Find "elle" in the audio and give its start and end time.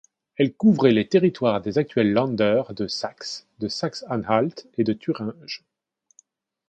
0.35-0.55